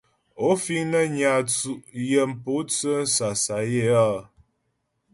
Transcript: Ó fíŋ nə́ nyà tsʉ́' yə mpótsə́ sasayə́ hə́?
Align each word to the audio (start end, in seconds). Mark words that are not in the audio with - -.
Ó 0.47 0.49
fíŋ 0.63 0.81
nə́ 0.91 1.05
nyà 1.15 1.31
tsʉ́' 1.51 1.83
yə 2.09 2.21
mpótsə́ 2.31 2.97
sasayə́ 3.15 3.93
hə́? 4.09 4.19